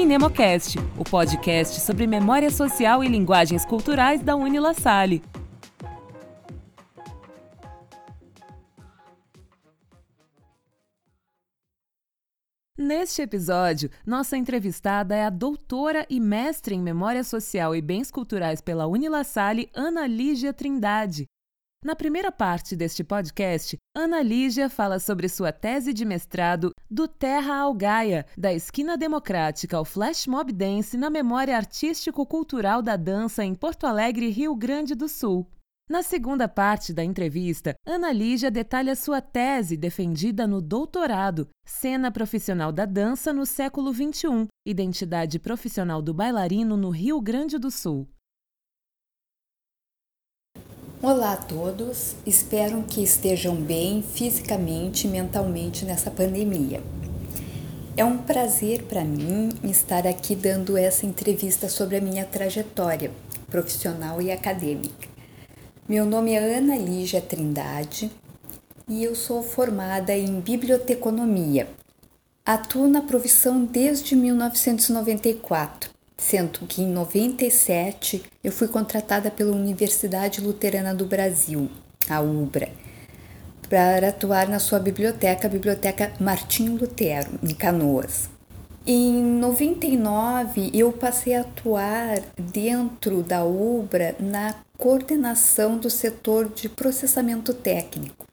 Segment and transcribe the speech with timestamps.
[0.00, 5.22] Minemocast, o podcast sobre memória social e linguagens culturais da Unila Salle.
[12.78, 18.62] Neste episódio, nossa entrevistada é a doutora e mestre em Memória Social e Bens Culturais
[18.62, 21.26] pela Unila Salle, Ana Lígia Trindade.
[21.82, 27.56] Na primeira parte deste podcast, Ana Lígia fala sobre sua tese de mestrado Do Terra
[27.56, 33.54] ao Gaia, da esquina democrática ao flash mob dance na memória artístico-cultural da dança em
[33.54, 35.46] Porto Alegre, Rio Grande do Sul.
[35.88, 42.70] Na segunda parte da entrevista, Ana Lígia detalha sua tese defendida no doutorado, Cena Profissional
[42.70, 48.06] da Dança no século XXI, Identidade Profissional do Bailarino no Rio Grande do Sul.
[51.02, 56.82] Olá a todos, espero que estejam bem fisicamente e mentalmente nessa pandemia.
[57.96, 63.10] É um prazer para mim estar aqui dando essa entrevista sobre a minha trajetória
[63.50, 65.08] profissional e acadêmica.
[65.88, 68.10] Meu nome é Ana Lígia Trindade
[68.86, 71.66] e eu sou formada em biblioteconomia.
[72.44, 80.94] Atuo na profissão desde 1994 sendo que em 97 eu fui contratada pela Universidade Luterana
[80.94, 81.70] do Brasil,
[82.08, 82.68] a UBRA,
[83.68, 88.28] para atuar na sua biblioteca, a Biblioteca Martinho Lutero, em Canoas.
[88.86, 97.54] Em 99 eu passei a atuar dentro da UBRA na coordenação do setor de processamento
[97.54, 98.29] técnico.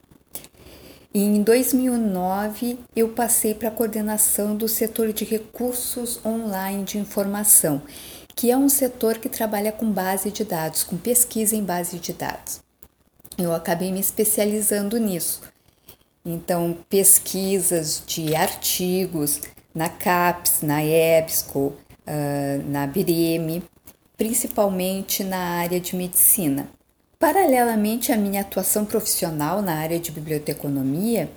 [1.14, 7.82] Em 2009, eu passei para a coordenação do setor de recursos online de informação,
[8.36, 12.14] que é um setor que trabalha com base de dados, com pesquisa em base de
[12.14, 12.62] dados.
[13.38, 15.42] Eu acabei me especializando nisso.
[16.26, 19.42] Então, pesquisas de artigos
[19.74, 23.64] na CAPES, na EBSCO, uh, na BIREME,
[24.18, 26.68] principalmente na área de medicina.
[27.20, 31.28] Paralelamente à minha atuação profissional na área de biblioteconomia,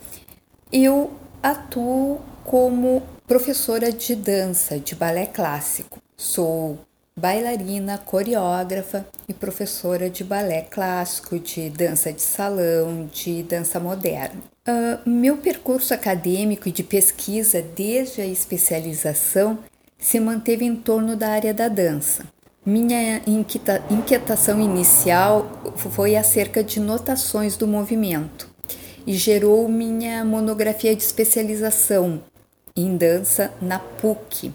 [0.71, 1.11] eu
[1.43, 5.99] atuo como professora de dança, de balé clássico.
[6.19, 6.79] Sou
[7.17, 14.41] bailarina, coreógrafa e professora de balé clássico, de dança de salão, de dança moderna.
[14.69, 19.59] Uh, meu percurso acadêmico e de pesquisa desde a especialização
[19.99, 22.25] se manteve em torno da área da dança.
[22.65, 23.23] Minha
[23.91, 28.51] inquietação inicial foi acerca de notações do movimento
[29.07, 32.23] e gerou minha monografia de especialização
[32.77, 34.53] em dança na PUC.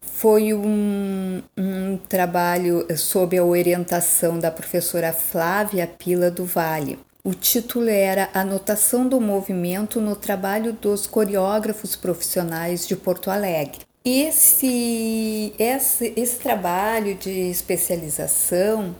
[0.00, 6.96] Foi um, um trabalho sob a orientação da professora Flávia Pila do Vale.
[7.24, 13.87] O título era Anotação do Movimento no Trabalho dos Coreógrafos Profissionais de Porto Alegre.
[14.04, 18.94] Esse, esse, esse trabalho de especialização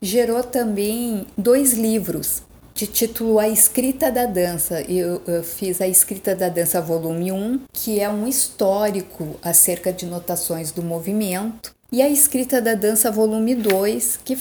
[0.00, 2.42] gerou também dois livros
[2.74, 4.82] de título A Escrita da Dança.
[4.82, 10.06] Eu, eu, fiz A Escrita da Dança, volume 1, que é um histórico acerca de
[10.06, 14.38] notações do movimento, e A Escrita da Dança, volume 2, que, uh,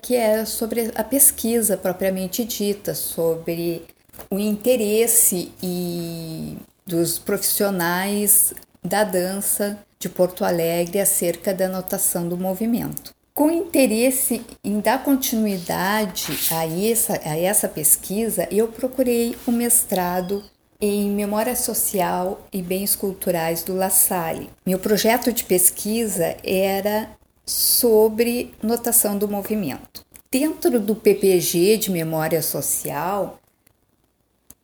[0.00, 3.82] que é sobre a pesquisa propriamente dita, sobre
[4.30, 6.56] o interesse e
[6.86, 8.54] dos profissionais
[8.86, 13.14] da dança de Porto Alegre acerca da anotação do movimento.
[13.34, 20.42] Com interesse em dar continuidade a essa, a essa pesquisa, eu procurei o um mestrado
[20.80, 24.50] em Memória Social e Bens Culturais do La Salle.
[24.64, 27.10] Meu projeto de pesquisa era
[27.44, 30.04] sobre notação do movimento.
[30.30, 33.38] Dentro do PPG de Memória Social,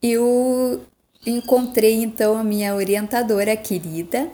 [0.02, 0.82] eu
[1.24, 4.28] Encontrei então a minha orientadora querida,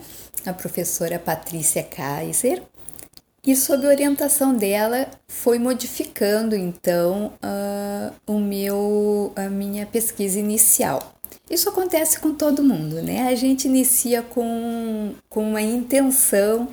[0.46, 2.62] a professora Patrícia Kaiser,
[3.46, 11.14] e sob orientação dela foi modificando então uh, o meu a minha pesquisa inicial.
[11.50, 13.28] Isso acontece com todo mundo, né?
[13.28, 16.68] A gente inicia com, com uma intenção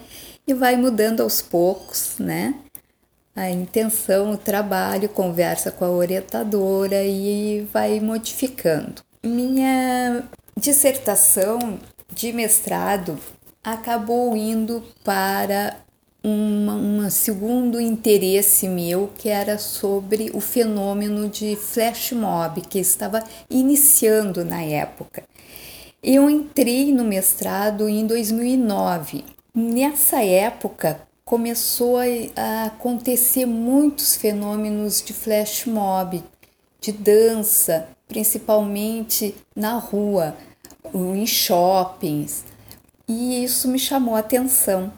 [0.47, 2.55] e vai mudando aos poucos, né?
[3.35, 9.04] A intenção, o trabalho, conversa com a orientadora e vai modificando.
[9.25, 10.23] Minha
[10.55, 11.79] dissertação
[12.13, 13.17] de mestrado
[13.63, 15.75] acabou indo para
[16.23, 24.45] um segundo interesse meu, que era sobre o fenômeno de flash mob, que estava iniciando
[24.45, 25.23] na época.
[26.03, 29.25] Eu entrei no mestrado em 2009.
[29.55, 31.97] Nessa época, começou
[32.35, 36.23] a acontecer muitos fenômenos de flash mob,
[36.79, 40.35] de dança, principalmente na rua,
[40.93, 42.45] em shoppings,
[43.07, 44.91] e isso me chamou a atenção.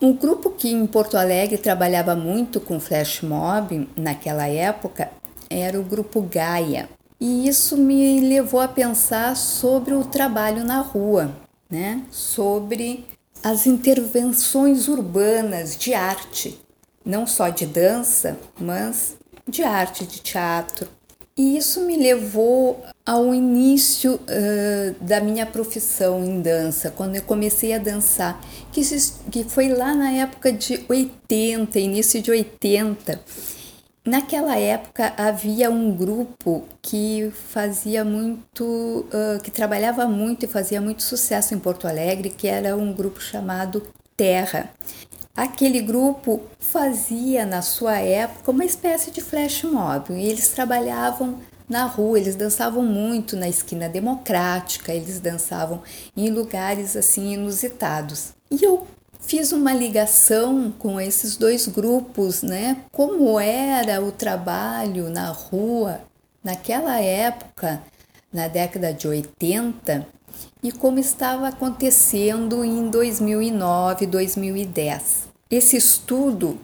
[0.00, 5.10] Um grupo que em Porto Alegre trabalhava muito com flash mob naquela época
[5.48, 6.88] era o grupo Gaia.
[7.20, 11.30] E isso me levou a pensar sobre o trabalho na rua,
[11.70, 12.02] né?
[12.10, 13.06] Sobre
[13.44, 16.58] as intervenções urbanas de arte,
[17.04, 19.16] não só de dança, mas
[19.46, 20.88] de arte, de teatro.
[21.36, 27.72] E isso me levou ao início uh, da minha profissão em dança, quando eu comecei
[27.72, 28.38] a dançar,
[28.70, 28.82] que,
[29.30, 33.20] que foi lá na época de 80, início de 80.
[34.04, 41.02] Naquela época havia um grupo que fazia muito, uh, que trabalhava muito e fazia muito
[41.02, 43.82] sucesso em Porto Alegre, que era um grupo chamado
[44.16, 44.70] Terra.
[45.34, 50.12] Aquele grupo fazia na sua época uma espécie de flash mob.
[50.12, 51.38] E eles trabalhavam
[51.68, 55.82] na rua, eles dançavam muito na esquina democrática, eles dançavam
[56.14, 58.34] em lugares assim inusitados.
[58.50, 58.86] E eu
[59.20, 62.76] fiz uma ligação com esses dois grupos, né?
[62.92, 66.00] Como era o trabalho na rua
[66.44, 67.82] naquela época,
[68.30, 70.06] na década de 80,
[70.62, 75.28] e como estava acontecendo em 2009, 2010.
[75.50, 76.58] Esse estudo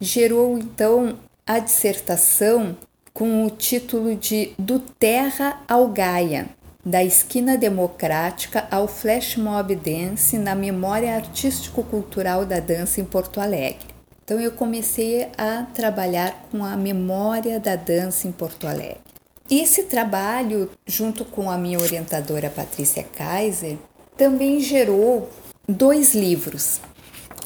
[0.00, 1.16] gerou então
[1.46, 2.76] a dissertação
[3.12, 6.48] com o título de Do Terra ao Gaia,
[6.84, 13.94] da esquina democrática ao flash mob dance na memória artístico-cultural da dança em Porto Alegre.
[14.24, 19.13] Então eu comecei a trabalhar com a memória da dança em Porto Alegre.
[19.50, 23.76] Esse trabalho, junto com a minha orientadora Patrícia Kaiser,
[24.16, 25.28] também gerou
[25.68, 26.80] dois livros,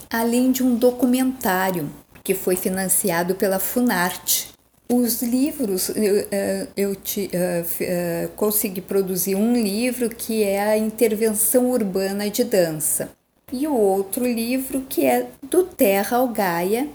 [0.09, 1.91] além de um documentário
[2.23, 4.50] que foi financiado pela Funarte.
[4.89, 11.71] Os livros, eu, eh, eu te, uh, consegui produzir um livro que é a Intervenção
[11.71, 13.11] Urbana de Dança,
[13.53, 16.89] e o outro livro que é Do Terra ao Gaia,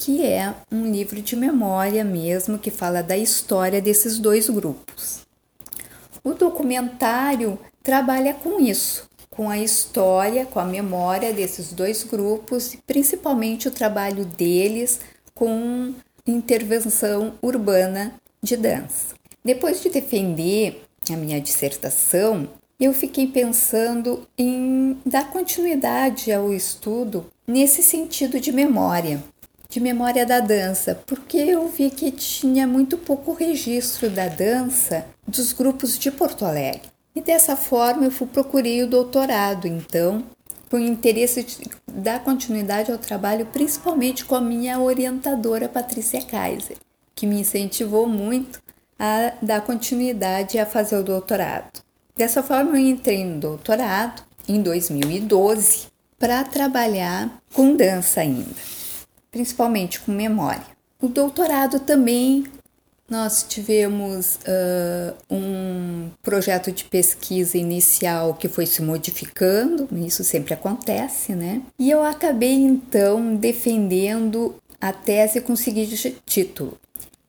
[0.00, 5.26] que é um livro de memória mesmo, que fala da história desses dois grupos.
[6.24, 13.68] O documentário trabalha com isso, com a história, com a memória desses dois grupos, principalmente
[13.68, 15.00] o trabalho deles
[15.34, 15.92] com
[16.26, 19.14] intervenção urbana de dança.
[19.44, 22.48] Depois de defender a minha dissertação,
[22.80, 29.22] eu fiquei pensando em dar continuidade ao estudo nesse sentido de memória,
[29.70, 35.52] de memória da dança, porque eu vi que tinha muito pouco registro da dança dos
[35.52, 36.82] grupos de Porto Alegre.
[37.14, 40.24] E dessa forma eu fui, procurei o doutorado, então,
[40.68, 46.76] com o interesse de dar continuidade ao trabalho, principalmente com a minha orientadora Patrícia Kaiser,
[47.14, 48.60] que me incentivou muito
[48.98, 51.80] a dar continuidade a fazer o doutorado.
[52.16, 55.86] Dessa forma eu entrei no doutorado em 2012
[56.18, 58.79] para trabalhar com dança ainda
[59.30, 60.64] principalmente com memória.
[61.00, 62.44] O doutorado também
[63.10, 71.34] nós tivemos uh, um projeto de pesquisa inicial que foi se modificando, isso sempre acontece,
[71.34, 71.60] né?
[71.76, 76.78] E eu acabei então defendendo a tese com o seguinte título: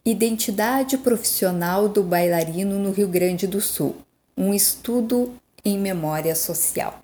[0.05, 3.95] Identidade profissional do bailarino no Rio Grande do Sul,
[4.37, 5.33] um estudo
[5.65, 7.01] em memória social.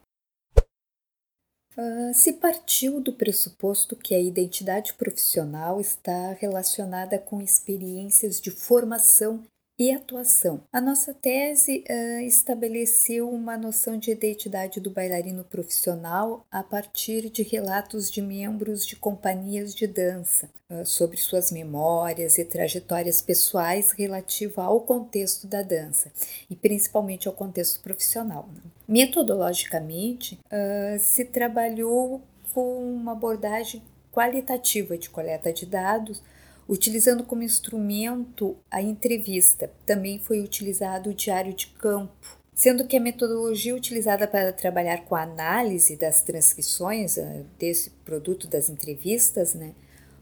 [1.77, 9.43] Uh, se partiu do pressuposto que a identidade profissional está relacionada com experiências de formação
[9.79, 10.61] e atuação.
[10.73, 17.43] A nossa tese uh, estabeleceu uma noção de identidade do bailarino profissional a partir de
[17.43, 24.63] relatos de membros de companhias de dança uh, sobre suas memórias e trajetórias pessoais relativa
[24.63, 26.11] ao contexto da dança
[26.49, 28.49] e principalmente ao contexto profissional.
[28.51, 28.61] Né?
[28.87, 36.19] Metodologicamente, uh, se trabalhou com uma abordagem qualitativa de coleta de dados
[36.67, 39.71] utilizando como instrumento a entrevista.
[39.85, 45.15] Também foi utilizado o diário de campo, sendo que a metodologia utilizada para trabalhar com
[45.15, 49.73] a análise das transcrições uh, desse produto das entrevistas, né,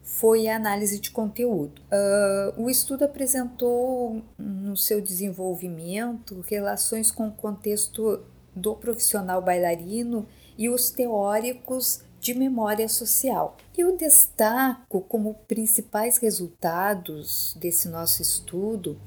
[0.04, 1.82] foi a análise de conteúdo.
[1.82, 8.24] Uh, o estudo apresentou no seu desenvolvimento relações com o contexto
[8.56, 13.56] do profissional bailarino e os teóricos de memória social.
[13.78, 19.00] Eu destaco como principais resultados desse nosso estudo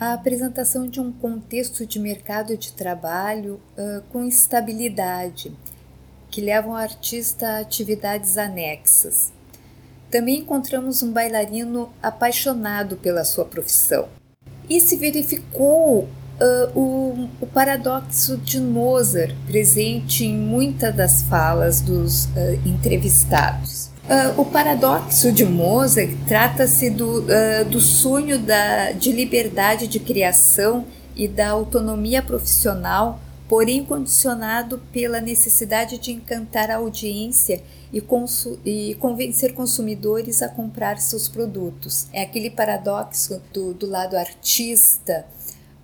[0.00, 5.54] a apresentação de um contexto de mercado de trabalho uh, com estabilidade,
[6.30, 9.30] que leva o artista a atividades anexas.
[10.10, 14.08] Também encontramos um bailarino apaixonado pela sua profissão.
[14.70, 16.08] E se verificou
[16.40, 22.30] uh, o, o, paradoxo de Mozart presente em muitas das falas dos uh,
[22.64, 23.90] entrevistados.
[24.04, 27.24] Uh, o paradoxo de Mozart trata-se do,
[27.68, 30.84] do sonho da, de liberdade de criação
[31.16, 37.60] e da autonomia profissional, porém condicionado pela necessidade de encantar a audiência
[37.92, 38.02] e,
[38.64, 42.06] e, convencer consumidores a comprar seus produtos.
[42.12, 45.24] É aquele paradoxo do, do lado artista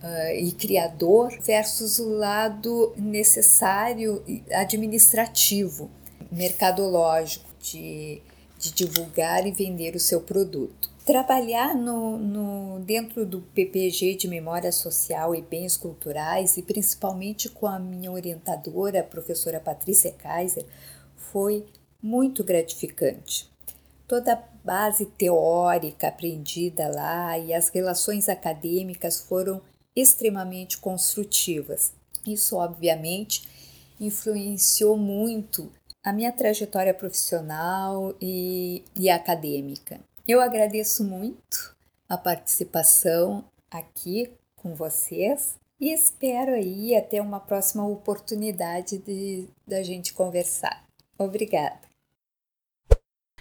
[0.03, 5.91] uh, e criador versus o lado necessário administrativo,
[6.31, 8.21] mercadológico, de,
[8.59, 10.91] de divulgar e vender o seu produto.
[11.05, 17.67] Trabalhar no, no, dentro do PPG de Memória Social e Bens Culturais, e principalmente com
[17.67, 20.65] a minha orientadora, a professora Patrícia Kaiser,
[21.17, 21.67] foi
[22.01, 23.51] muito gratificante.
[24.07, 29.61] Toda a base teórica aprendida lá e as relações acadêmicas foram
[29.95, 31.93] extremamente construtivas.
[32.27, 33.49] Isso, obviamente,
[34.01, 35.71] influenciou muito
[36.03, 40.01] a minha trajetória profissional e, e acadêmica.
[40.27, 41.77] Eu agradeço muito
[42.09, 50.13] a participação aqui com vocês e espero aí até uma próxima oportunidade de da gente
[50.13, 50.85] conversar.
[51.19, 51.81] Obrigada.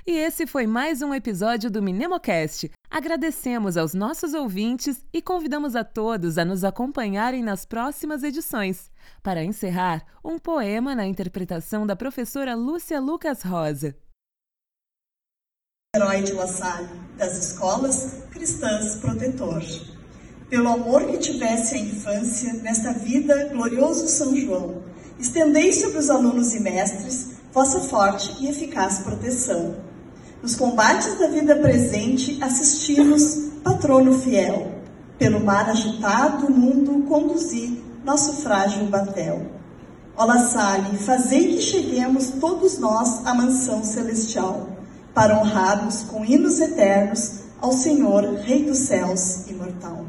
[0.06, 2.72] E esse foi mais um episódio do Minemocast.
[2.94, 8.92] Agradecemos aos nossos ouvintes e convidamos a todos a nos acompanharem nas próximas edições.
[9.24, 13.96] Para encerrar, um poema na interpretação da professora Lúcia Lucas Rosa.
[15.96, 19.64] Herói de La Salle, das escolas cristãs protetor.
[20.50, 24.84] Pelo amor que tivesse a infância, nesta vida, glorioso São João,
[25.18, 29.91] estendei sobre os alunos e mestres vossa forte e eficaz proteção
[30.42, 34.72] nos combates da vida presente, assistimos, patrono fiel,
[35.18, 39.46] pelo mar agitado mundo conduzir nosso frágil batel.
[40.18, 44.68] Ó La Salle, fazei que cheguemos todos nós à mansão celestial,
[45.14, 50.06] para honrarmos com hinos eternos ao Senhor, Rei dos céus imortal.